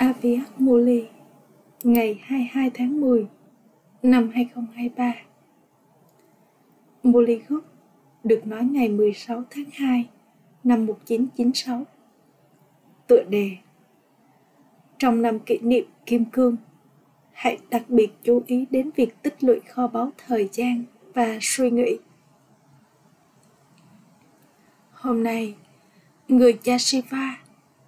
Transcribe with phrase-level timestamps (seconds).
[0.00, 1.08] Aviat Muli
[1.84, 3.26] ngày 22 tháng 10
[4.02, 5.14] năm 2023
[7.02, 7.64] Muli gốc
[8.24, 10.08] được nói ngày 16 tháng 2
[10.64, 11.84] năm 1996
[13.06, 13.56] Tựa đề
[14.98, 16.56] Trong năm kỷ niệm Kim Cương
[17.32, 21.70] hãy đặc biệt chú ý đến việc tích lũy kho báu thời gian và suy
[21.70, 21.98] nghĩ.
[24.92, 25.54] Hôm nay,
[26.28, 27.40] người cha Shiva,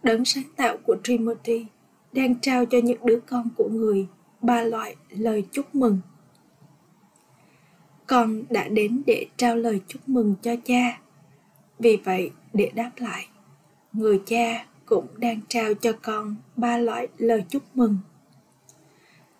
[0.02, 1.66] đấng sáng tạo của Trimurti,
[2.12, 4.06] đang trao cho những đứa con của người
[4.40, 5.98] ba loại lời chúc mừng.
[8.06, 11.00] Con đã đến để trao lời chúc mừng cho cha.
[11.78, 13.28] Vì vậy, để đáp lại,
[13.92, 17.98] người cha cũng đang trao cho con ba loại lời chúc mừng.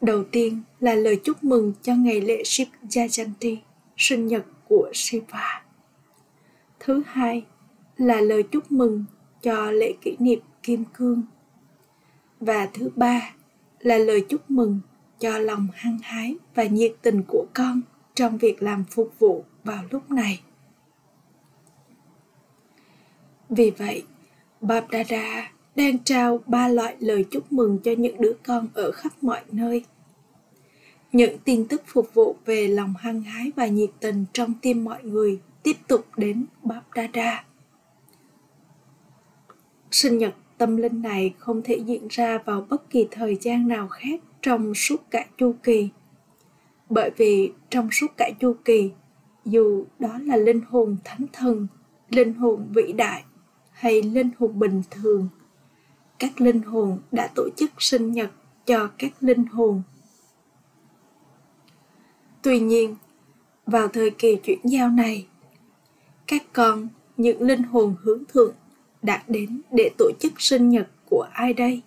[0.01, 3.57] Đầu tiên là lời chúc mừng cho ngày lễ Shiv Jayanti,
[3.97, 5.63] sinh nhật của Shiva.
[6.81, 7.45] Thứ hai
[7.97, 9.05] là lời chúc mừng
[9.43, 11.23] cho lễ kỷ niệm Kim Cương
[12.43, 13.35] và thứ ba
[13.81, 14.81] là lời chúc mừng
[15.19, 17.81] cho lòng hăng hái và nhiệt tình của con
[18.15, 20.41] trong việc làm phục vụ vào lúc này
[23.49, 24.05] vì vậy
[24.61, 29.13] Bab Dada đang trao ba loại lời chúc mừng cho những đứa con ở khắp
[29.23, 29.85] mọi nơi
[31.13, 35.05] những tin tức phục vụ về lòng hăng hái và nhiệt tình trong tim mọi
[35.05, 37.45] người tiếp tục đến Bab Dada.
[39.91, 43.89] Sinh nhật tâm linh này không thể diễn ra vào bất kỳ thời gian nào
[43.89, 45.89] khác trong suốt cả chu kỳ.
[46.91, 48.91] Bởi vì trong suốt cả chu kỳ,
[49.45, 51.67] dù đó là linh hồn thánh thần,
[52.09, 53.25] linh hồn vĩ đại
[53.71, 55.29] hay linh hồn bình thường,
[56.19, 58.31] các linh hồn đã tổ chức sinh nhật
[58.67, 59.83] cho các linh hồn.
[62.43, 62.97] Tuy nhiên,
[63.67, 65.27] vào thời kỳ chuyển giao này,
[66.27, 68.55] các con, những linh hồn hướng thượng
[69.03, 71.83] đã đến để tổ chức sinh nhật của ai đây?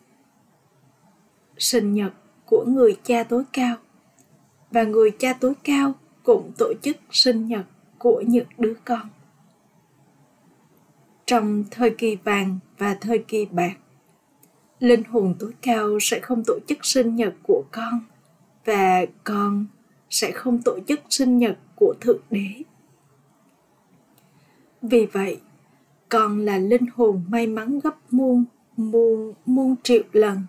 [1.57, 2.13] Sinh nhật
[2.45, 3.75] của người cha tối cao.
[4.71, 5.93] Và người cha tối cao
[6.23, 7.65] cũng tổ chức sinh nhật
[7.97, 9.09] của những đứa con.
[11.25, 13.73] Trong thời kỳ vàng và thời kỳ bạc,
[14.79, 17.99] linh hồn tối cao sẽ không tổ chức sinh nhật của con
[18.65, 19.65] và con
[20.09, 22.47] sẽ không tổ chức sinh nhật của thượng đế.
[24.81, 25.39] Vì vậy
[26.15, 28.45] con là linh hồn may mắn gấp muôn
[28.77, 30.45] muôn muôn triệu lần.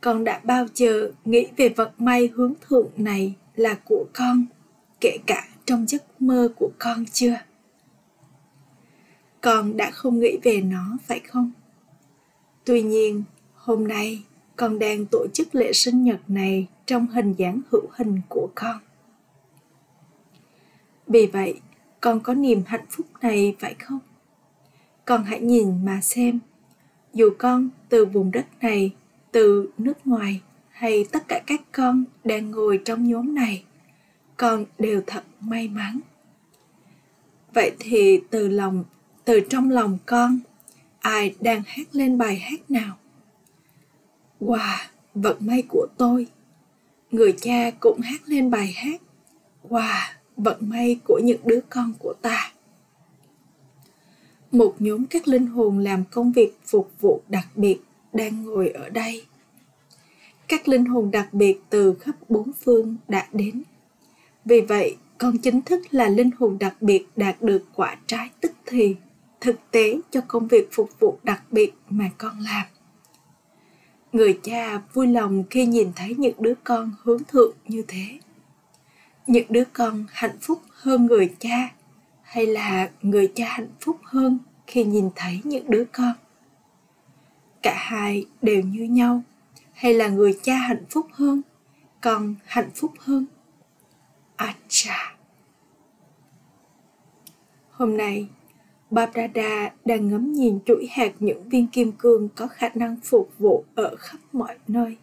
[0.00, 4.46] Con đã bao giờ nghĩ về vật may hướng thượng này là của con,
[5.00, 7.36] kể cả trong giấc mơ của con chưa?
[9.40, 11.52] Con đã không nghĩ về nó, phải không?
[12.64, 13.22] Tuy nhiên,
[13.54, 14.22] hôm nay,
[14.56, 18.78] con đang tổ chức lễ sinh nhật này trong hình dáng hữu hình của con.
[21.06, 21.60] Vì vậy,
[22.00, 23.98] con có niềm hạnh phúc này, phải không?
[25.06, 26.38] Con hãy nhìn mà xem.
[27.14, 28.94] Dù con từ vùng đất này,
[29.32, 30.40] từ nước ngoài,
[30.70, 33.64] hay tất cả các con đang ngồi trong nhóm này,
[34.36, 36.00] con đều thật may mắn.
[37.54, 38.84] Vậy thì từ lòng,
[39.24, 40.40] từ trong lòng con,
[41.00, 42.96] ai đang hát lên bài hát nào?
[44.40, 44.76] Wow,
[45.14, 46.26] vận may của tôi.
[47.10, 49.00] Người cha cũng hát lên bài hát.
[49.68, 50.04] Wow,
[50.36, 52.52] vận may của những đứa con của ta
[54.58, 57.78] một nhóm các linh hồn làm công việc phục vụ đặc biệt
[58.12, 59.24] đang ngồi ở đây.
[60.48, 63.62] Các linh hồn đặc biệt từ khắp bốn phương đã đến.
[64.44, 68.52] Vì vậy, con chính thức là linh hồn đặc biệt đạt được quả trái tức
[68.66, 68.96] thì,
[69.40, 72.66] thực tế cho công việc phục vụ đặc biệt mà con làm.
[74.12, 78.06] Người cha vui lòng khi nhìn thấy những đứa con hướng thượng như thế.
[79.26, 81.70] Những đứa con hạnh phúc hơn người cha
[82.26, 86.12] hay là người cha hạnh phúc hơn khi nhìn thấy những đứa con
[87.62, 89.22] cả hai đều như nhau,
[89.72, 91.42] hay là người cha hạnh phúc hơn,
[92.00, 93.26] con hạnh phúc hơn
[94.36, 95.16] acha
[97.76, 98.28] hôm nay
[98.90, 103.64] Babrada đang ngắm nhìn chuỗi hạt những viên kim cương có khả năng phục vụ
[103.74, 104.96] ở khắp mọi nơi.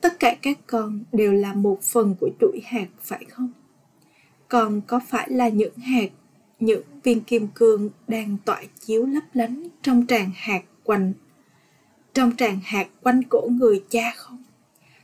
[0.00, 3.52] Tất cả các con đều là một phần của chuỗi hạt, phải không?
[4.48, 6.08] Còn có phải là những hạt,
[6.60, 11.12] những viên kim cương đang tỏa chiếu lấp lánh trong tràng hạt quanh,
[12.14, 14.44] trong tràng hạt quanh cổ người cha không?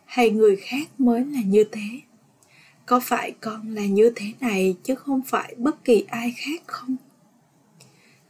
[0.05, 2.00] Hay người khác mới là như thế?
[2.87, 6.97] Có phải con là như thế này chứ không phải bất kỳ ai khác không?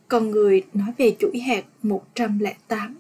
[0.09, 2.97] Con người nói về chuỗi hạt 108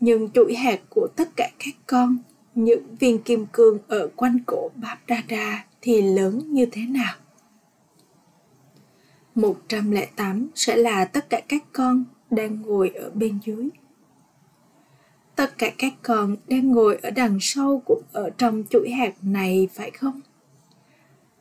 [0.00, 2.18] nhưng chuỗi hạt của tất cả các con,
[2.54, 7.14] những viên kim cương ở quanh cổ Báp Đa Đa thì lớn như thế nào?
[9.34, 13.68] 108 sẽ là tất cả các con đang ngồi ở bên dưới.
[15.36, 19.68] Tất cả các con đang ngồi ở đằng sau cũng ở trong chuỗi hạt này,
[19.74, 20.20] phải không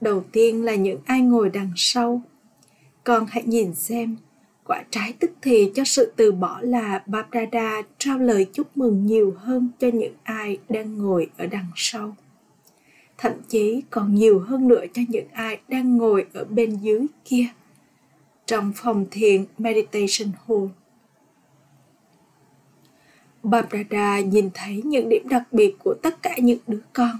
[0.03, 2.21] đầu tiên là những ai ngồi đằng sau
[3.03, 4.15] con hãy nhìn xem
[4.65, 9.33] quả trái tức thì cho sự từ bỏ là Babrada trao lời chúc mừng nhiều
[9.37, 12.15] hơn cho những ai đang ngồi ở đằng sau.
[13.17, 17.45] Thậm chí còn nhiều hơn nữa cho những ai đang ngồi ở bên dưới kia
[18.45, 20.65] trong phòng thiền Meditation Hall.
[23.43, 27.19] Babrada nhìn thấy những điểm đặc biệt của tất cả những đứa con.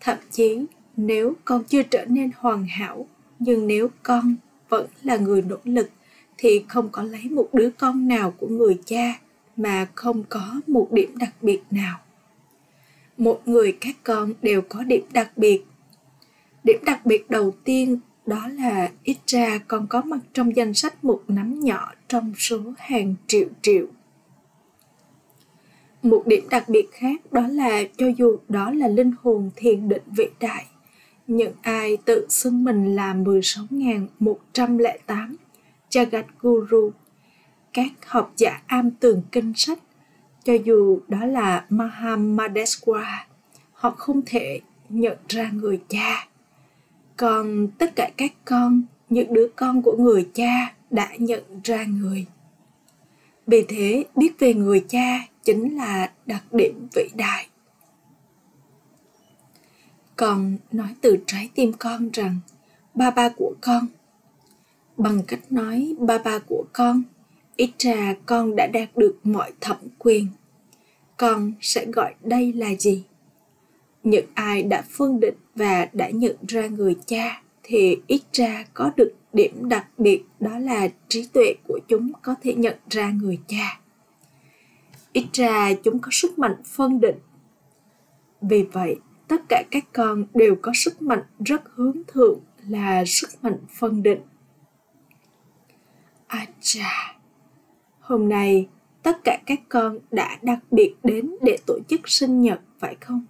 [0.00, 0.64] Thậm chí
[0.96, 3.06] nếu con chưa trở nên hoàn hảo,
[3.38, 4.36] nhưng nếu con
[4.68, 5.90] vẫn là người nỗ lực
[6.38, 9.20] thì không có lấy một đứa con nào của người cha
[9.56, 11.98] mà không có một điểm đặc biệt nào
[13.18, 15.64] một người các con đều có điểm đặc biệt
[16.64, 21.04] điểm đặc biệt đầu tiên đó là ít ra còn có mặt trong danh sách
[21.04, 23.86] một nắm nhỏ trong số hàng triệu triệu
[26.02, 30.02] một điểm đặc biệt khác đó là cho dù đó là linh hồn thiền định
[30.06, 30.66] vĩ đại
[31.26, 35.34] những ai tự xưng mình là 16.108
[35.90, 36.92] Jagat Guru,
[37.72, 39.78] các học giả am tường kinh sách,
[40.44, 43.24] cho dù đó là Mahamadeswar,
[43.72, 46.27] họ không thể nhận ra người cha.
[47.18, 52.26] Còn tất cả các con, những đứa con của người cha đã nhận ra người.
[53.46, 57.46] Vì thế, biết về người cha chính là đặc điểm vĩ đại.
[60.16, 62.38] Còn nói từ trái tim con rằng,
[62.94, 63.86] ba ba của con
[64.98, 67.02] bằng cách nói ba ba của con
[67.56, 70.26] ít ra con đã đạt được mọi thẩm quyền
[71.16, 73.04] con sẽ gọi đây là gì
[74.10, 78.90] những ai đã phân định và đã nhận ra người cha thì ít ra có
[78.96, 83.38] được điểm đặc biệt đó là trí tuệ của chúng có thể nhận ra người
[83.46, 83.80] cha.
[85.12, 87.18] Ít ra chúng có sức mạnh phân định.
[88.40, 88.96] Vì vậy
[89.28, 94.02] tất cả các con đều có sức mạnh rất hướng thượng là sức mạnh phân
[94.02, 94.20] định.
[96.26, 97.16] À chà,
[98.00, 98.68] hôm nay
[99.02, 103.26] tất cả các con đã đặc biệt đến để tổ chức sinh nhật phải không?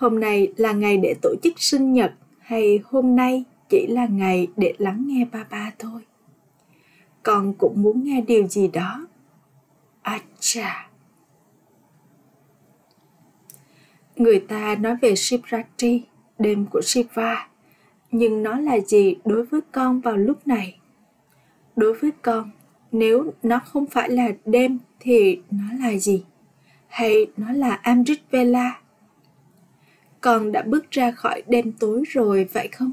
[0.00, 4.48] Hôm nay là ngày để tổ chức sinh nhật hay hôm nay chỉ là ngày
[4.56, 6.00] để lắng nghe ba ba thôi?
[7.22, 9.06] Con cũng muốn nghe điều gì đó.
[10.02, 10.88] À chà.
[14.16, 16.02] Người ta nói về Shivratri,
[16.38, 17.48] đêm của Shiva,
[18.10, 20.80] nhưng nó là gì đối với con vào lúc này?
[21.76, 22.50] đối với con
[22.92, 26.24] nếu nó không phải là đêm thì nó là gì
[26.88, 28.80] hay nó là amrit vela
[30.20, 32.92] con đã bước ra khỏi đêm tối rồi phải không?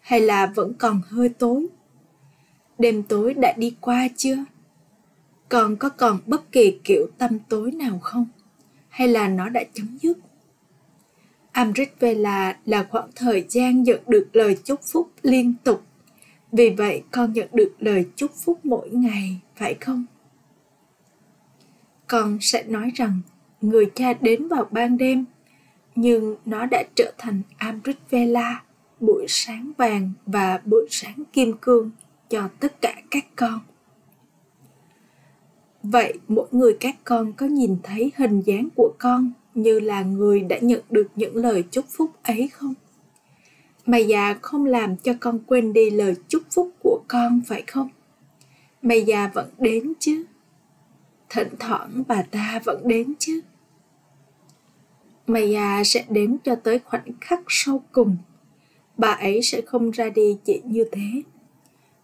[0.00, 1.66] Hay là vẫn còn hơi tối?
[2.78, 4.44] Đêm tối đã đi qua chưa?
[5.48, 8.26] Con có còn bất kỳ kiểu tâm tối nào không?
[8.88, 10.18] Hay là nó đã chấm dứt?
[11.52, 15.82] Amrit vela là khoảng thời gian nhận được lời chúc phúc liên tục.
[16.52, 20.04] Vì vậy con nhận được lời chúc phúc mỗi ngày, phải không?
[22.06, 23.20] Con sẽ nói rằng
[23.60, 25.24] người cha đến vào ban đêm,
[25.96, 28.62] nhưng nó đã trở thành Amrit Vela,
[29.00, 31.90] buổi sáng vàng và buổi sáng kim cương
[32.28, 33.60] cho tất cả các con.
[35.82, 40.40] Vậy mỗi người các con có nhìn thấy hình dáng của con như là người
[40.40, 42.74] đã nhận được những lời chúc phúc ấy không?
[43.86, 47.88] mày già không làm cho con quên đi lời chúc phúc của con phải không
[48.82, 50.24] mày già vẫn đến chứ
[51.28, 53.40] thỉnh thoảng bà ta vẫn đến chứ
[55.26, 58.16] Maya à, sẽ đến cho tới khoảnh khắc sau cùng.
[58.96, 61.22] Bà ấy sẽ không ra đi chỉ như thế.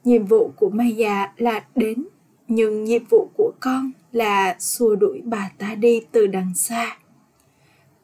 [0.05, 2.05] Nhiệm vụ của Maya à, là đến,
[2.49, 6.97] nhưng nhiệm vụ của con là xua đuổi bà ta đi từ đằng xa.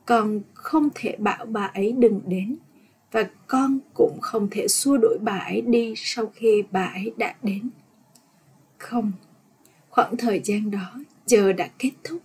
[0.07, 2.57] Con không thể bảo bà ấy đừng đến,
[3.13, 7.35] và con cũng không thể xua đuổi bà ấy đi sau khi bà ấy đã
[7.43, 7.71] đến.
[8.79, 9.13] Không,
[9.91, 10.95] khoảng thời gian đó
[11.27, 12.21] giờ đã kết thúc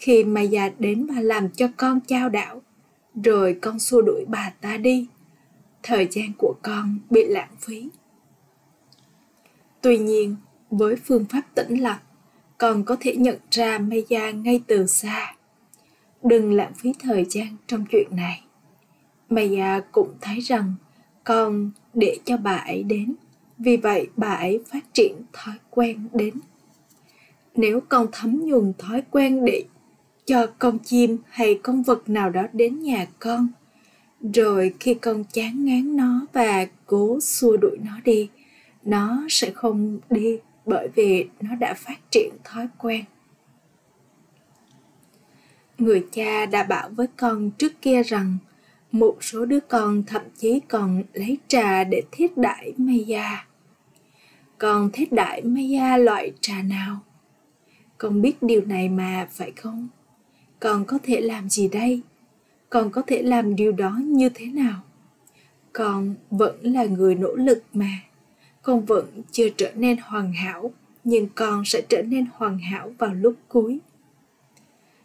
[0.00, 2.62] khi mà già đến và làm cho con trao đảo
[3.24, 5.06] rồi con xua đuổi bà ta đi.
[5.82, 7.88] Thời gian của con bị lãng phí.
[9.80, 10.36] Tuy nhiên
[10.70, 12.00] với phương pháp tĩnh lặng
[12.58, 15.34] con có thể nhận ra Maya ngay từ xa.
[16.22, 18.42] Đừng lãng phí thời gian trong chuyện này.
[19.28, 20.74] Maya cũng thấy rằng
[21.24, 23.14] con để cho bà ấy đến,
[23.58, 26.34] vì vậy bà ấy phát triển thói quen đến.
[27.54, 29.64] Nếu con thấm nhuần thói quen để
[30.30, 33.48] cho con chim hay con vật nào đó đến nhà con,
[34.34, 38.28] rồi khi con chán ngán nó và cố xua đuổi nó đi,
[38.82, 43.04] nó sẽ không đi bởi vì nó đã phát triển thói quen.
[45.78, 48.38] người cha đã bảo với con trước kia rằng
[48.92, 53.46] một số đứa con thậm chí còn lấy trà để thiết đãi Maya.
[54.58, 57.00] Con thiết đãi Maya loại trà nào?
[57.98, 59.88] Con biết điều này mà, phải không?
[60.60, 62.00] Con có thể làm gì đây?
[62.70, 64.80] Con có thể làm điều đó như thế nào?
[65.72, 68.00] Con vẫn là người nỗ lực mà.
[68.62, 70.70] Con vẫn chưa trở nên hoàn hảo,
[71.04, 73.78] nhưng con sẽ trở nên hoàn hảo vào lúc cuối.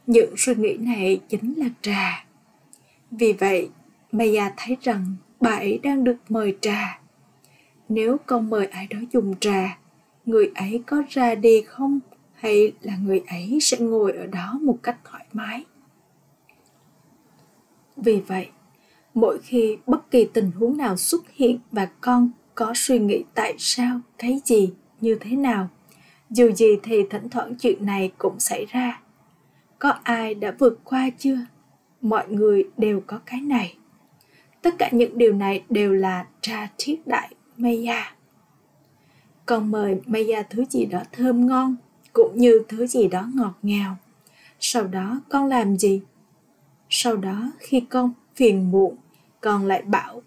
[0.07, 2.25] Những suy nghĩ này chính là trà.
[3.11, 3.69] Vì vậy,
[4.11, 6.99] Maya thấy rằng bà ấy đang được mời trà.
[7.89, 9.77] Nếu con mời ai đó dùng trà,
[10.25, 11.99] người ấy có ra đi không
[12.45, 15.65] hay là người ấy sẽ ngồi ở đó một cách thoải mái?
[17.97, 18.49] Vì vậy,
[19.13, 23.55] mỗi khi bất kỳ tình huống nào xuất hiện và con có suy nghĩ tại
[23.57, 25.69] sao, cái gì, như thế nào,
[26.29, 29.01] dù gì thì thỉnh thoảng chuyện này cũng xảy ra.
[29.79, 31.37] Có ai đã vượt qua chưa?
[32.01, 33.75] Mọi người đều có cái này
[34.61, 38.15] tất cả những điều này đều là tra thiết đại Maya.
[39.45, 41.75] Con mời Maya thứ gì đó thơm ngon,
[42.15, 43.97] cũng như thứ gì đó ngọt ngào.
[44.59, 46.01] Sau đó con làm gì?
[46.89, 48.95] Sau đó khi con phiền muộn,
[49.41, 50.21] con lại bảo,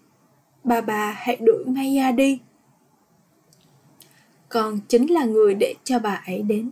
[0.63, 2.39] ba bà hãy đuổi Maya đi.
[4.49, 6.69] Con chính là người để cho bà ấy đến.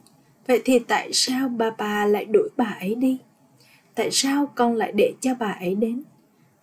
[0.47, 3.17] Vậy thì tại sao ba bà lại đuổi bà ấy đi?
[3.95, 6.03] Tại sao con lại để cho bà ấy đến?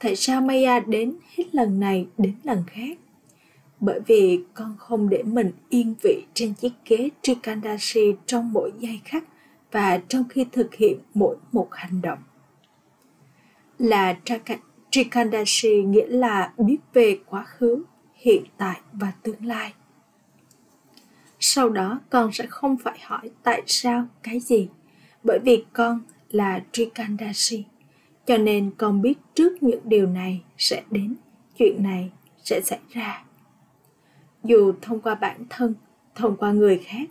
[0.04, 2.98] tại sao Maya đến hết lần này đến lần khác?
[3.84, 9.00] Bởi vì con không để mình yên vị trên chiếc ghế Trikandashi trong mỗi giây
[9.04, 9.24] khắc
[9.72, 12.18] và trong khi thực hiện mỗi một hành động.
[13.78, 14.16] Là
[14.90, 19.72] Trikandashi nghĩa là biết về quá khứ, hiện tại và tương lai.
[21.40, 24.68] Sau đó con sẽ không phải hỏi tại sao cái gì,
[25.22, 26.00] bởi vì con
[26.30, 27.64] là Trikandashi
[28.26, 31.14] cho nên con biết trước những điều này sẽ đến
[31.58, 32.10] chuyện này
[32.44, 33.24] sẽ xảy ra
[34.44, 35.74] dù thông qua bản thân,
[36.14, 37.08] thông qua người khác,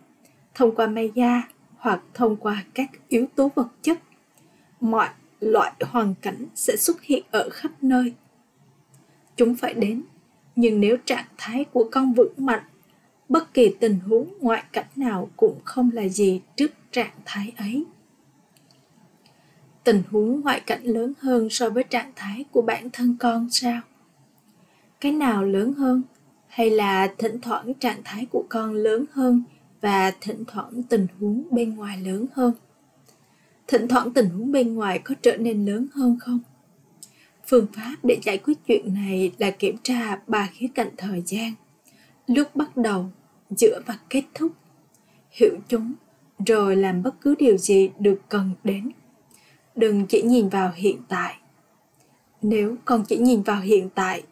[0.56, 1.42] thông qua maya
[1.78, 4.00] hoặc thông qua các yếu tố vật chất,
[4.80, 5.10] mọi
[5.40, 8.14] loại hoàn cảnh sẽ xuất hiện ở khắp nơi.
[9.36, 10.04] Chúng phải đến,
[10.56, 12.64] nhưng nếu trạng thái của con vững mạnh,
[13.30, 17.86] bất kỳ tình huống ngoại cảnh nào cũng không là gì trước trạng thái ấy.
[19.84, 23.82] Tình huống ngoại cảnh lớn hơn so với trạng thái của bản thân con sao?
[25.00, 26.02] Cái nào lớn hơn?
[26.54, 29.44] Hay là thỉnh thoảng trạng thái của con lớn hơn
[29.82, 32.54] và thỉnh thoảng tình huống bên ngoài lớn hơn?
[33.68, 36.40] Thỉnh thoảng tình huống bên ngoài có trở nên lớn hơn không?
[37.48, 41.54] Phương pháp để giải quyết chuyện này là kiểm tra ba khía cạnh thời gian.
[42.28, 43.06] Lúc bắt đầu,
[43.50, 44.52] giữa và kết thúc.
[45.32, 45.94] Hiểu chúng,
[46.46, 48.92] rồi làm bất cứ điều gì được cần đến.
[49.76, 51.36] Đừng chỉ nhìn vào hiện tại.
[52.42, 54.24] Nếu con chỉ nhìn vào hiện tại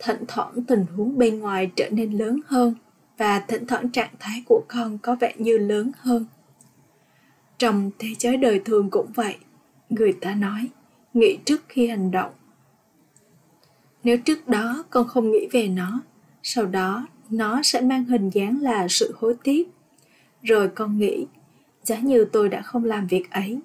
[0.00, 2.74] thỉnh thoảng tình huống bên ngoài trở nên lớn hơn
[3.18, 6.26] và thỉnh thoảng trạng thái của con có vẻ như lớn hơn.
[7.58, 9.36] Trong thế giới đời thường cũng vậy,
[9.90, 10.68] người ta nói,
[11.14, 12.32] nghĩ trước khi hành động.
[14.04, 16.00] Nếu trước đó con không nghĩ về nó,
[16.42, 19.68] sau đó nó sẽ mang hình dáng là sự hối tiếc.
[20.42, 21.26] Rồi con nghĩ,
[21.84, 23.60] giá như tôi đã không làm việc ấy,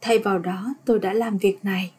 [0.00, 1.92] thay vào đó tôi đã làm việc này.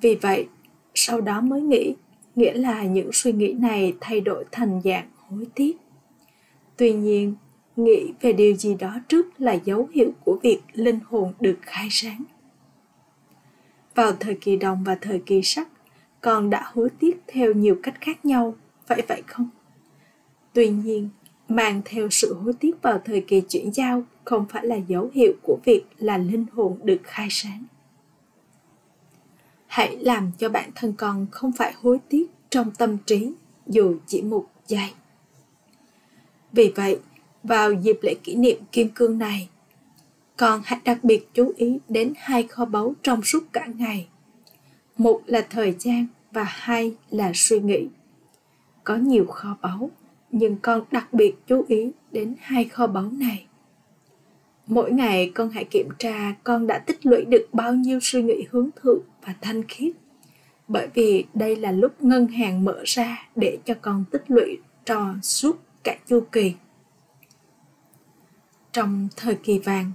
[0.00, 0.48] Vì vậy,
[0.94, 1.94] sau đó mới nghĩ
[2.38, 5.76] nghĩa là những suy nghĩ này thay đổi thành dạng hối tiếc.
[6.76, 7.34] Tuy nhiên,
[7.76, 11.88] nghĩ về điều gì đó trước là dấu hiệu của việc linh hồn được khai
[11.90, 12.24] sáng.
[13.94, 15.68] Vào thời kỳ đồng và thời kỳ sắc,
[16.20, 18.54] con đã hối tiếc theo nhiều cách khác nhau,
[18.86, 19.48] phải vậy không?
[20.52, 21.08] Tuy nhiên,
[21.48, 25.32] mang theo sự hối tiếc vào thời kỳ chuyển giao không phải là dấu hiệu
[25.42, 27.64] của việc là linh hồn được khai sáng
[29.78, 33.32] hãy làm cho bản thân con không phải hối tiếc trong tâm trí,
[33.66, 34.90] dù chỉ một giây.
[36.52, 36.98] Vì vậy,
[37.42, 39.48] vào dịp lễ kỷ niệm kim cương này,
[40.36, 44.08] con hãy đặc biệt chú ý đến hai kho báu trong suốt cả ngày.
[44.96, 47.88] Một là thời gian và hai là suy nghĩ.
[48.84, 49.90] Có nhiều kho báu,
[50.30, 53.46] nhưng con đặc biệt chú ý đến hai kho báu này.
[54.66, 58.46] Mỗi ngày con hãy kiểm tra con đã tích lũy được bao nhiêu suy nghĩ
[58.50, 59.92] hướng thượng và thanh khiết.
[60.68, 65.14] Bởi vì đây là lúc ngân hàng mở ra để cho con tích lũy cho
[65.22, 66.54] suốt cả chu kỳ.
[68.72, 69.92] Trong thời kỳ vàng,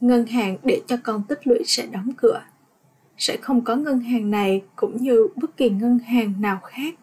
[0.00, 2.42] ngân hàng để cho con tích lũy sẽ đóng cửa.
[3.18, 6.94] Sẽ không có ngân hàng này cũng như bất kỳ ngân hàng nào khác.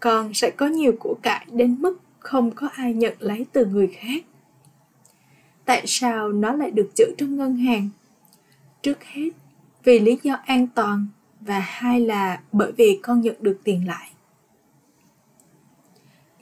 [0.00, 3.86] Con sẽ có nhiều của cải đến mức không có ai nhận lấy từ người
[3.86, 4.24] khác.
[5.64, 7.88] Tại sao nó lại được giữ trong ngân hàng?
[8.82, 9.30] Trước hết
[9.86, 11.06] vì lý do an toàn
[11.40, 14.10] và hai là bởi vì con nhận được tiền lại.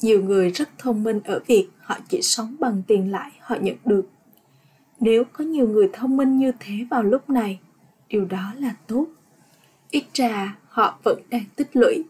[0.00, 3.76] Nhiều người rất thông minh ở việc họ chỉ sống bằng tiền lãi họ nhận
[3.84, 4.08] được.
[5.00, 7.58] Nếu có nhiều người thông minh như thế vào lúc này,
[8.08, 9.06] điều đó là tốt.
[9.90, 12.04] Ít ra họ vẫn đang tích lũy.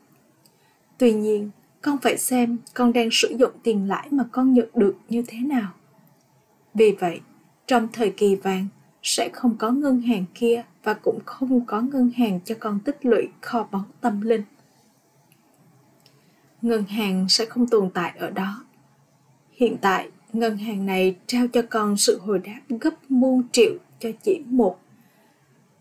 [0.98, 1.50] Tuy nhiên,
[1.82, 5.38] con phải xem con đang sử dụng tiền lãi mà con nhận được như thế
[5.38, 5.72] nào.
[6.74, 7.20] Vì vậy,
[7.66, 8.66] trong thời kỳ vàng
[9.04, 12.99] sẽ không có ngân hàng kia và cũng không có ngân hàng cho con tích
[13.02, 14.42] lũy kho báu tâm linh.
[16.62, 18.64] Ngân hàng sẽ không tồn tại ở đó.
[19.52, 24.08] Hiện tại, ngân hàng này trao cho con sự hồi đáp gấp muôn triệu cho
[24.23, 24.78] chỉ một.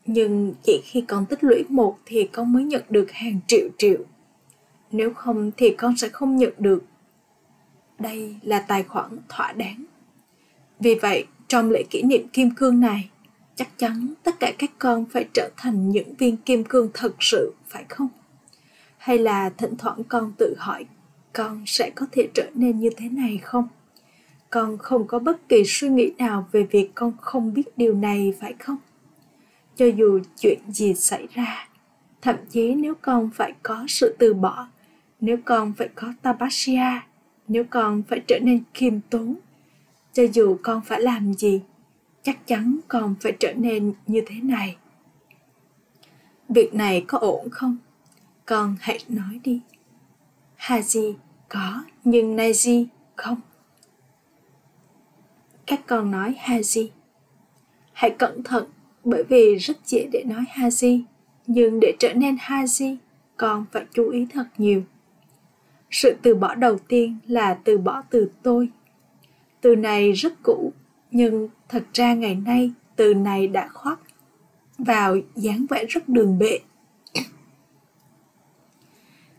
[0.06, 4.00] Nhưng chỉ khi con tích lũy một thì con mới nhận được hàng triệu triệu.
[4.92, 6.84] Nếu không thì con sẽ không nhận được.
[8.00, 9.86] Đây là tài khoản thỏa đáng.
[10.80, 13.10] Vì vậy, trong lễ kỷ niệm kim cương này
[13.55, 17.53] chắc chắn tất cả các con phải trở thành những viên kim cương thật sự,
[17.67, 18.07] phải không?
[18.98, 20.86] Hay là thỉnh thoảng con tự hỏi,
[21.33, 23.67] con sẽ có thể trở nên như thế này không?
[24.50, 28.33] Con không có bất kỳ suy nghĩ nào về việc con không biết điều này,
[28.39, 28.77] phải không?
[29.75, 31.67] Cho dù chuyện gì xảy ra,
[32.22, 34.67] thậm chí nếu con phải có sự từ bỏ,
[35.19, 37.07] nếu con phải có tapasya,
[37.48, 39.36] nếu con phải trở nên khiêm tốn,
[40.13, 41.62] cho dù con phải làm gì
[42.24, 44.77] chắc chắn con phải trở nên như thế này.
[46.50, 47.77] Việc này có ổn không?
[48.46, 49.62] Con hãy nói đi.
[50.58, 51.13] Haji
[51.50, 53.42] có, nhưng naji không.
[55.65, 56.88] Các con nói haji
[57.94, 58.65] hãy cẩn thận,
[59.03, 61.01] bởi vì rất dễ để nói haji
[61.48, 62.96] nhưng để trở nên haji
[63.38, 64.84] con phải chú ý thật nhiều.
[65.92, 68.70] Sự từ bỏ đầu tiên là từ bỏ từ tôi.
[69.62, 70.74] Từ này rất cũ
[71.13, 74.00] nhưng thật ra ngày nay, từ này đã khoác
[74.77, 76.60] vào dáng vẻ rất đường bệ.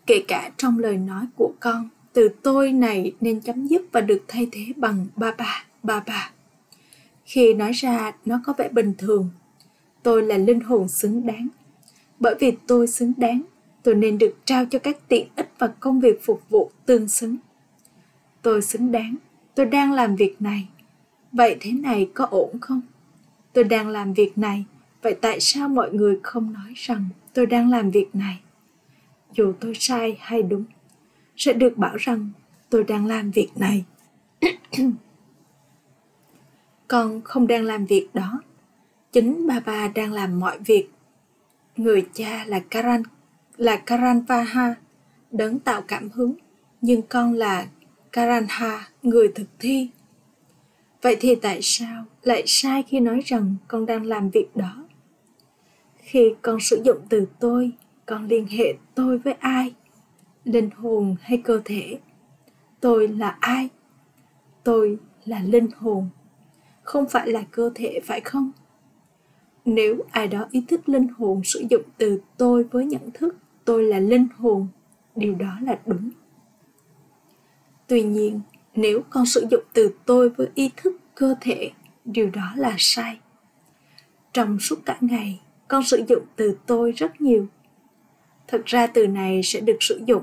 [0.06, 4.24] Kể cả trong lời nói của con, từ tôi này nên chấm dứt và được
[4.28, 6.30] thay thế bằng ba ba ba ba.
[7.24, 9.30] Khi nói ra, nó có vẻ bình thường.
[10.02, 11.48] Tôi là linh hồn xứng đáng.
[12.20, 13.42] Bởi vì tôi xứng đáng,
[13.82, 17.36] tôi nên được trao cho các tiện ích và công việc phục vụ tương xứng.
[18.42, 19.16] Tôi xứng đáng,
[19.54, 20.68] tôi đang làm việc này
[21.34, 22.80] vậy thế này có ổn không?
[23.52, 24.64] Tôi đang làm việc này.
[25.02, 28.40] Vậy tại sao mọi người không nói rằng tôi đang làm việc này?
[29.32, 30.64] Dù tôi sai hay đúng,
[31.36, 32.30] sẽ được bảo rằng
[32.70, 33.84] tôi đang làm việc này.
[36.88, 38.40] Con không đang làm việc đó.
[39.12, 40.88] Chính ba ba đang làm mọi việc.
[41.76, 43.02] Người cha là karan,
[43.56, 44.74] là karanvaha,
[45.30, 46.34] đấng tạo cảm hứng.
[46.80, 47.66] Nhưng con là
[48.12, 49.90] karanha, người thực thi
[51.04, 54.84] vậy thì tại sao lại sai khi nói rằng con đang làm việc đó?
[55.96, 57.72] Khi con sử dụng từ tôi,
[58.06, 59.74] con liên hệ tôi với ai?
[60.44, 61.98] Linh hồn hay cơ thể?
[62.80, 63.68] Tôi là ai?
[64.62, 66.08] Tôi là linh hồn.
[66.82, 68.52] Không phải là cơ thể phải không?
[69.64, 73.84] Nếu ai đó ý thức linh hồn sử dụng từ tôi với nhận thức tôi
[73.84, 74.68] là linh hồn,
[75.16, 76.10] điều đó là đúng.
[77.86, 78.40] Tuy nhiên
[78.74, 81.70] nếu con sử dụng từ tôi với ý thức cơ thể,
[82.04, 83.18] điều đó là sai.
[84.32, 87.46] Trong suốt cả ngày, con sử dụng từ tôi rất nhiều.
[88.48, 90.22] Thực ra từ này sẽ được sử dụng.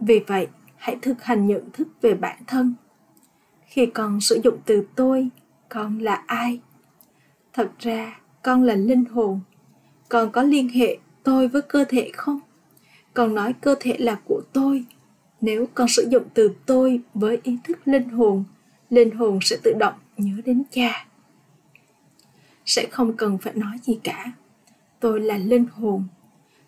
[0.00, 2.74] Vì vậy, hãy thực hành nhận thức về bản thân.
[3.66, 5.28] Khi con sử dụng từ tôi,
[5.68, 6.60] con là ai?
[7.52, 9.40] Thật ra, con là linh hồn.
[10.08, 12.40] Con có liên hệ tôi với cơ thể không?
[13.14, 14.84] Con nói cơ thể là của tôi
[15.42, 18.44] nếu con sử dụng từ tôi với ý thức linh hồn
[18.92, 21.06] linh hồn sẽ tự động nhớ đến cha.
[22.66, 24.32] Sẽ không cần phải nói gì cả.
[25.00, 26.04] Tôi là linh hồn.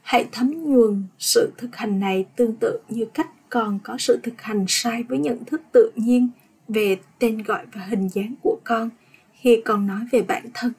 [0.03, 4.43] Hãy thấm nhuần sự thực hành này tương tự như cách con có sự thực
[4.43, 6.29] hành sai với nhận thức tự nhiên
[6.69, 8.91] về tên gọi và hình dáng của con
[9.33, 10.73] khi con nói về bản thân.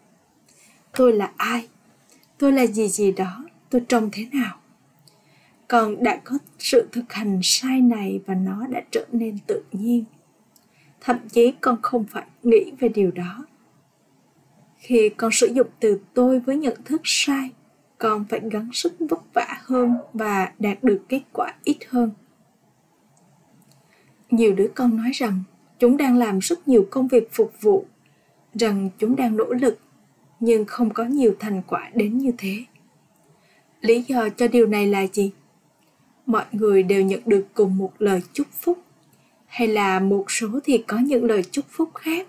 [0.98, 1.68] Tôi là ai?
[2.38, 3.46] Tôi là gì gì đó?
[3.70, 4.60] Tôi trông thế nào?
[5.76, 10.04] Con đã có sự thực hành sai này và nó đã trở nên tự nhiên.
[11.02, 13.46] Thậm chí con không phải nghĩ về điều đó.
[14.78, 17.50] Khi con sử dụng từ tôi với nhận thức sai,
[17.98, 22.12] con phải gắng sức vất vả hơn và đạt được kết quả ít hơn.
[24.30, 25.44] Nhiều đứa con nói rằng
[25.80, 27.86] chúng đang làm rất nhiều công việc phục vụ,
[28.54, 29.80] rằng chúng đang nỗ lực,
[30.40, 32.64] nhưng không có nhiều thành quả đến như thế.
[33.82, 35.32] Lý do cho điều này là gì?
[36.26, 38.78] Mọi người đều nhận được cùng một lời chúc phúc
[39.46, 42.28] hay là một số thì có những lời chúc phúc khác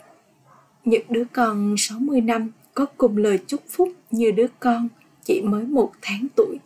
[0.85, 4.89] những đứa con 60 năm có cùng lời chúc phúc như đứa con
[5.25, 6.59] chỉ mới một tháng tuổi.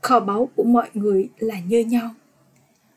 [0.00, 2.10] Kho báu của mọi người là như nhau.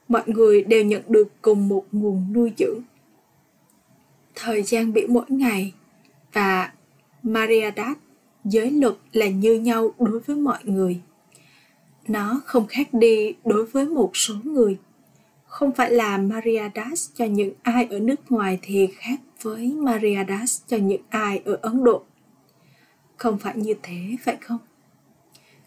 [0.07, 2.79] Mọi người đều nhận được cùng một nguồn nuôi dưỡng.
[4.35, 5.73] Thời gian biểu mỗi ngày
[6.33, 6.71] và
[7.23, 7.97] Mariadat
[8.43, 11.01] giới luật là như nhau đối với mọi người.
[12.07, 14.77] Nó không khác đi đối với một số người.
[15.45, 20.77] Không phải là Mariadas cho những ai ở nước ngoài thì khác với Mariadas cho
[20.77, 22.03] những ai ở Ấn Độ.
[23.17, 24.57] Không phải như thế, phải không?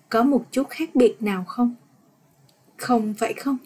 [0.08, 1.74] Có một chút khác biệt nào không?
[2.76, 3.56] Không phải không?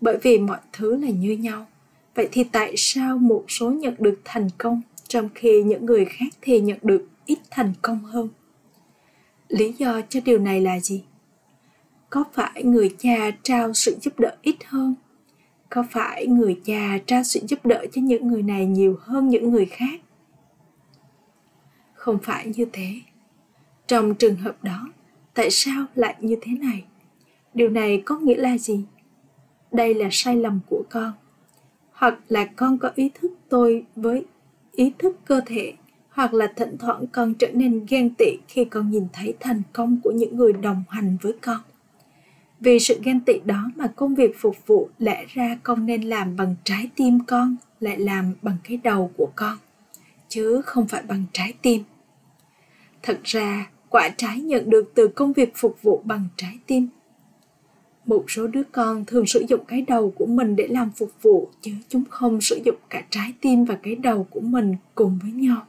[0.00, 1.66] Bởi vì mọi thứ là như nhau.
[2.14, 6.34] Vậy thì tại sao một số nhận được thành công trong khi những người khác
[6.40, 8.28] thì nhận được ít thành công hơn?
[9.48, 11.04] Lý do cho điều này là gì?
[12.14, 14.94] Có phải người cha trao sự giúp đỡ ít hơn?
[15.70, 19.50] Có phải người cha trao sự giúp đỡ cho những người này nhiều hơn những
[19.50, 20.00] người khác?
[21.94, 23.00] Không phải như thế.
[23.86, 24.88] Trong trường hợp đó,
[25.34, 26.84] tại sao lại như thế này?
[27.54, 28.84] Điều này có nghĩa là gì?
[29.72, 31.12] Đây là sai lầm của con.
[31.92, 34.24] Hoặc là con có ý thức tôi với
[34.72, 35.72] ý thức cơ thể,
[36.08, 40.00] hoặc là thỉnh thoảng con trở nên ghen tị khi con nhìn thấy thành công
[40.04, 41.60] của những người đồng hành với con
[42.64, 46.36] vì sự ghen tị đó mà công việc phục vụ lẽ ra con nên làm
[46.36, 49.58] bằng trái tim con, lại làm bằng cái đầu của con,
[50.28, 51.82] chứ không phải bằng trái tim.
[53.02, 56.88] Thật ra, quả trái nhận được từ công việc phục vụ bằng trái tim.
[58.06, 61.48] Một số đứa con thường sử dụng cái đầu của mình để làm phục vụ,
[61.60, 65.32] chứ chúng không sử dụng cả trái tim và cái đầu của mình cùng với
[65.32, 65.66] nhau.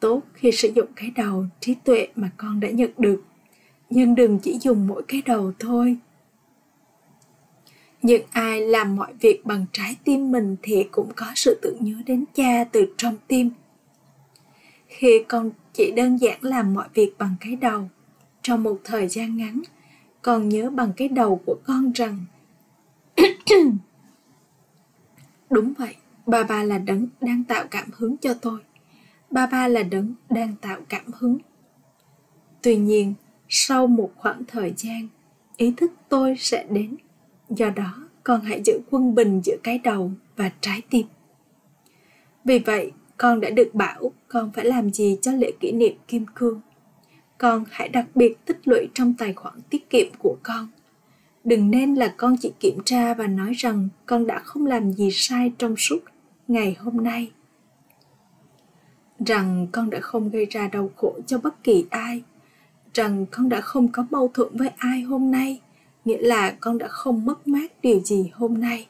[0.00, 3.22] Tốt khi sử dụng cái đầu trí tuệ mà con đã nhận được
[3.90, 5.96] nhưng đừng chỉ dùng mỗi cái đầu thôi.
[8.02, 11.94] Những ai làm mọi việc bằng trái tim mình thì cũng có sự tưởng nhớ
[12.06, 13.50] đến cha từ trong tim.
[14.86, 17.88] Khi con chỉ đơn giản làm mọi việc bằng cái đầu,
[18.42, 19.62] trong một thời gian ngắn
[20.22, 22.24] con nhớ bằng cái đầu của con rằng,
[25.50, 25.94] đúng vậy,
[26.26, 28.60] ba ba là đấng đang tạo cảm hứng cho tôi.
[29.30, 31.38] Ba ba là đấng đang tạo cảm hứng.
[32.62, 33.14] Tuy nhiên
[33.52, 35.08] sau một khoảng thời gian,
[35.56, 36.96] ý thức tôi sẽ đến.
[37.48, 41.06] Do đó, con hãy giữ quân bình giữa cái đầu và trái tim.
[42.44, 46.26] Vì vậy, con đã được bảo con phải làm gì cho lễ kỷ niệm kim
[46.34, 46.60] cương.
[47.38, 50.68] Con hãy đặc biệt tích lũy trong tài khoản tiết kiệm của con.
[51.44, 55.10] Đừng nên là con chỉ kiểm tra và nói rằng con đã không làm gì
[55.12, 55.98] sai trong suốt
[56.48, 57.30] ngày hôm nay.
[59.26, 62.22] Rằng con đã không gây ra đau khổ cho bất kỳ ai
[62.94, 65.60] rằng con đã không có mâu thuẫn với ai hôm nay,
[66.04, 68.86] nghĩa là con đã không mất mát điều gì hôm nay.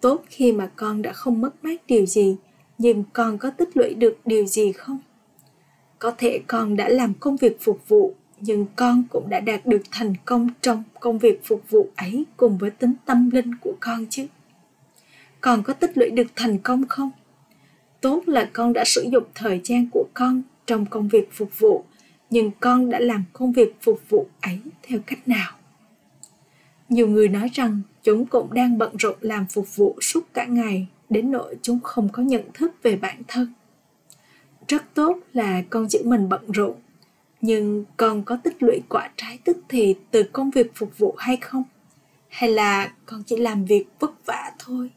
[0.00, 2.36] Tốt khi mà con đã không mất mát điều gì,
[2.78, 4.98] nhưng con có tích lũy được điều gì không?
[5.98, 9.82] Có thể con đã làm công việc phục vụ, nhưng con cũng đã đạt được
[9.90, 14.06] thành công trong công việc phục vụ ấy cùng với tính tâm linh của con
[14.10, 14.26] chứ.
[15.40, 17.10] Con có tích lũy được thành công không?
[18.00, 21.84] Tốt là con đã sử dụng thời gian của con trong công việc phục vụ
[22.32, 25.52] nhưng con đã làm công việc phục vụ ấy theo cách nào?
[26.88, 30.86] Nhiều người nói rằng chúng cũng đang bận rộn làm phục vụ suốt cả ngày,
[31.10, 33.52] đến nỗi chúng không có nhận thức về bản thân.
[34.68, 36.74] Rất tốt là con giữ mình bận rộn,
[37.40, 41.36] nhưng con có tích lũy quả trái tức thì từ công việc phục vụ hay
[41.36, 41.64] không?
[42.28, 44.90] Hay là con chỉ làm việc vất vả thôi?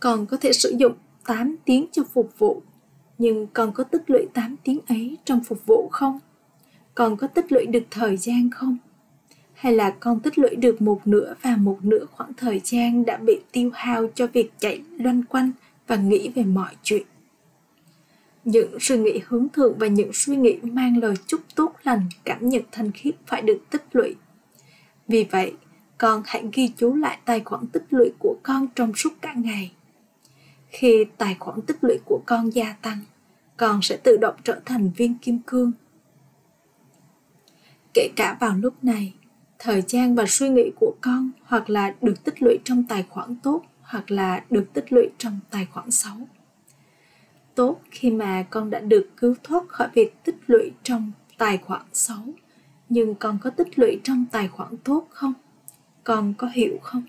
[0.00, 0.92] Con có thể sử dụng
[1.26, 2.62] 8 tiếng cho phục vụ
[3.18, 6.18] nhưng con có tích lũy 8 tiếng ấy trong phục vụ không?
[6.94, 8.76] Con có tích lũy được thời gian không?
[9.54, 13.16] Hay là con tích lũy được một nửa và một nửa khoảng thời gian đã
[13.16, 15.50] bị tiêu hao cho việc chạy loanh quanh
[15.86, 17.06] và nghĩ về mọi chuyện?
[18.44, 22.48] Những suy nghĩ hướng thượng và những suy nghĩ mang lời chúc tốt lành cảm
[22.48, 24.14] nhận thanh khiết phải được tích lũy.
[25.08, 25.52] Vì vậy,
[25.98, 29.72] con hãy ghi chú lại tài khoản tích lũy của con trong suốt cả ngày
[30.74, 32.98] khi tài khoản tích lũy của con gia tăng,
[33.56, 35.72] con sẽ tự động trở thành viên kim cương.
[37.94, 39.14] Kể cả vào lúc này,
[39.58, 43.36] thời gian và suy nghĩ của con hoặc là được tích lũy trong tài khoản
[43.42, 46.16] tốt hoặc là được tích lũy trong tài khoản xấu.
[47.54, 51.82] Tốt khi mà con đã được cứu thoát khỏi việc tích lũy trong tài khoản
[51.92, 52.24] xấu,
[52.88, 55.32] nhưng con có tích lũy trong tài khoản tốt không?
[56.04, 57.02] Con có hiểu không?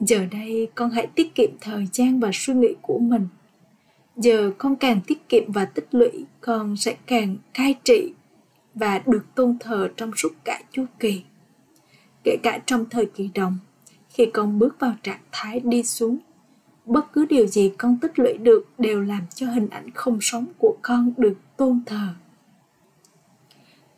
[0.00, 3.28] Giờ đây con hãy tiết kiệm thời gian và suy nghĩ của mình.
[4.16, 8.12] Giờ con càng tiết kiệm và tích lũy, con sẽ càng cai trị
[8.74, 11.22] và được tôn thờ trong suốt cả chu kỳ.
[12.24, 13.58] Kể cả trong thời kỳ đồng,
[14.08, 16.18] khi con bước vào trạng thái đi xuống,
[16.84, 20.46] bất cứ điều gì con tích lũy được đều làm cho hình ảnh không sống
[20.58, 22.08] của con được tôn thờ.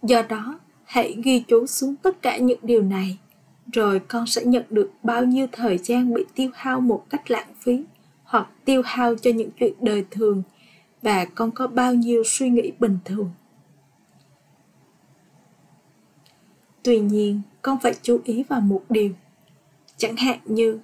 [0.03, 3.19] Do đó, hãy ghi chú xuống tất cả những điều này
[3.73, 7.55] rồi con sẽ nhận được bao nhiêu thời gian bị tiêu hao một cách lãng
[7.61, 7.85] phí
[8.25, 10.43] hoặc tiêu hao cho những chuyện đời thường?
[11.03, 13.31] Và con có bao nhiêu suy nghĩ bình thường?
[16.83, 19.11] Tuy nhiên, con phải chú ý vào một điều.
[19.97, 20.79] Chẳng hạn như,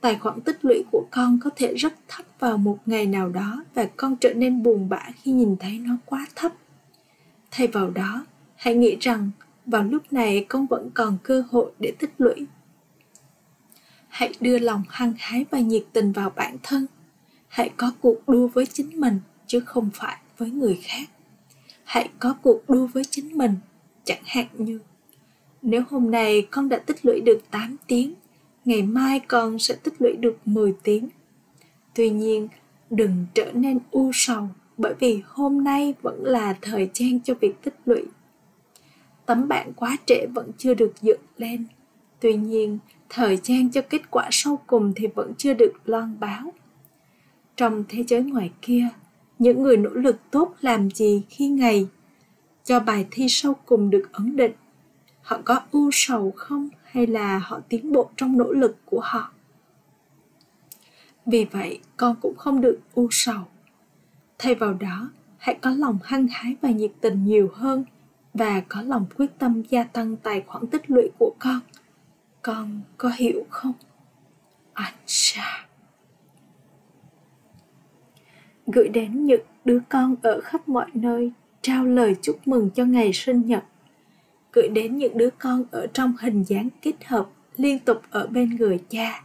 [0.00, 3.64] tài khoản tích lũy của con có thể rất thấp vào một ngày nào đó
[3.74, 6.52] và con trở nên buồn bã khi nhìn thấy nó quá thấp.
[7.50, 9.30] Thay vào đó, hãy nghĩ rằng
[9.68, 12.46] vào lúc này con vẫn còn cơ hội để tích lũy.
[14.08, 16.86] Hãy đưa lòng hăng hái và nhiệt tình vào bản thân.
[17.48, 21.08] Hãy có cuộc đua với chính mình, chứ không phải với người khác.
[21.84, 23.54] Hãy có cuộc đua với chính mình,
[24.04, 24.80] chẳng hạn như,
[25.62, 28.14] nếu hôm nay con đã tích lũy được 8 tiếng,
[28.64, 31.08] ngày mai con sẽ tích lũy được 10 tiếng.
[31.94, 32.48] Tuy nhiên,
[32.90, 37.62] đừng trở nên u sầu, bởi vì hôm nay vẫn là thời gian cho việc
[37.62, 38.04] tích lũy
[39.28, 41.66] tấm bản quá trễ vẫn chưa được dựng lên.
[42.20, 46.52] Tuy nhiên, thời gian cho kết quả sau cùng thì vẫn chưa được loan báo.
[47.56, 48.88] Trong thế giới ngoài kia,
[49.38, 51.88] những người nỗ lực tốt làm gì khi ngày
[52.64, 54.52] cho bài thi sau cùng được ấn định?
[55.22, 59.30] Họ có ưu sầu không hay là họ tiến bộ trong nỗ lực của họ?
[61.26, 63.42] Vì vậy, con cũng không được u sầu.
[64.38, 67.84] Thay vào đó, hãy có lòng hăng hái và nhiệt tình nhiều hơn
[68.38, 71.60] và có lòng quyết tâm gia tăng tài khoản tích lũy của con.
[72.42, 73.72] Con có hiểu không?
[74.72, 75.68] Acha.
[78.72, 83.12] gửi đến những đứa con ở khắp mọi nơi, trao lời chúc mừng cho ngày
[83.12, 83.64] sinh nhật.
[84.52, 88.56] Gửi đến những đứa con ở trong hình dáng kết hợp liên tục ở bên
[88.56, 89.22] người cha.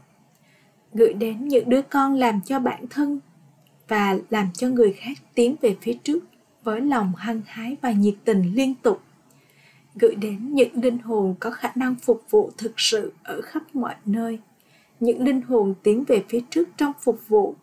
[0.93, 3.19] Gửi đến những đứa con làm cho bản thân
[3.87, 6.19] và làm cho người khác tiến về phía trước
[6.63, 9.01] với lòng hăng hái và nhiệt tình liên tục.
[9.95, 13.95] Gửi đến những linh hồn có khả năng phục vụ thực sự ở khắp mọi
[14.05, 14.39] nơi.
[14.99, 17.55] Những linh hồn tiến về phía trước trong phục vụ.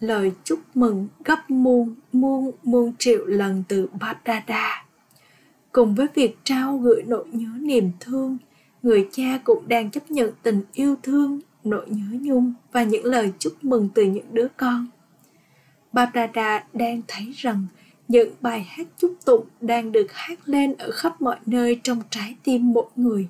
[0.00, 4.86] Lời chúc mừng gấp muôn muôn muôn triệu lần từ Bapdada
[5.76, 8.38] cùng với việc trao gửi nỗi nhớ niềm thương,
[8.82, 13.32] người cha cũng đang chấp nhận tình yêu thương, nỗi nhớ nhung và những lời
[13.38, 14.86] chúc mừng từ những đứa con.
[15.92, 17.66] Barbara đang thấy rằng
[18.08, 22.36] những bài hát chúc tụng đang được hát lên ở khắp mọi nơi trong trái
[22.44, 23.28] tim mỗi người.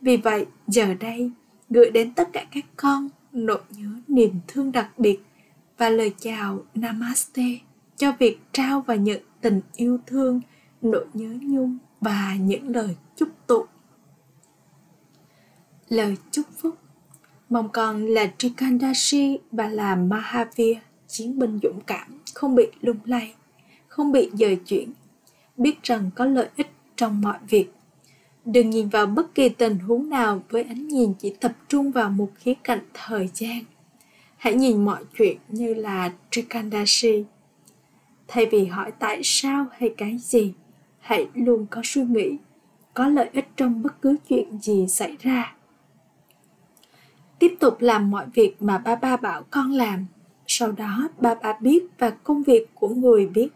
[0.00, 1.30] Vì vậy, giờ đây,
[1.70, 5.20] gửi đến tất cả các con nỗi nhớ niềm thương đặc biệt
[5.78, 7.58] và lời chào Namaste
[7.96, 10.40] cho việc trao và nhận tình yêu thương,
[10.82, 13.66] nỗi nhớ nhung và những lời chúc tụng.
[15.88, 16.74] Lời chúc phúc
[17.50, 23.34] Mong con là Trikandashi và là Mahavir, chiến binh dũng cảm, không bị lung lay,
[24.00, 24.92] không bị dời chuyển,
[25.56, 27.72] biết rằng có lợi ích trong mọi việc.
[28.44, 32.10] Đừng nhìn vào bất kỳ tình huống nào với ánh nhìn chỉ tập trung vào
[32.10, 33.60] một khía cạnh thời gian.
[34.36, 37.24] Hãy nhìn mọi chuyện như là Trikandashi.
[38.28, 40.52] Thay vì hỏi tại sao hay cái gì,
[40.98, 42.36] hãy luôn có suy nghĩ,
[42.94, 45.54] có lợi ích trong bất cứ chuyện gì xảy ra
[47.38, 50.06] tiếp tục làm mọi việc mà ba ba bảo con làm
[50.46, 53.48] sau đó ba ba biết và công việc của người biết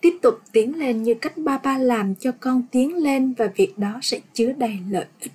[0.00, 3.78] tiếp tục tiến lên như cách ba ba làm cho con tiến lên và việc
[3.78, 5.32] đó sẽ chứa đầy lợi ích.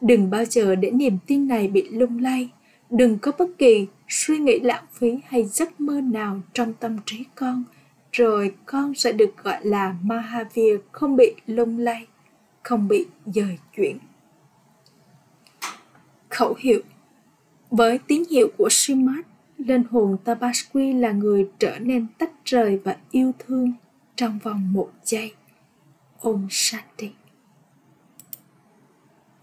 [0.00, 2.48] Đừng bao giờ để niềm tin này bị lung lay.
[2.90, 7.24] Đừng có bất kỳ suy nghĩ lãng phí hay giấc mơ nào trong tâm trí
[7.34, 7.64] con.
[8.12, 12.06] Rồi con sẽ được gọi là mahavir không bị lung lay
[12.62, 13.98] không bị dời chuyển.
[16.28, 16.80] Khẩu hiệu.
[17.70, 19.24] Với tín hiệu của Srimad,
[19.66, 23.72] linh hồn Tabasqui là người trở nên tách rời và yêu thương
[24.16, 25.32] trong vòng một giây.
[26.20, 27.10] Om Shanti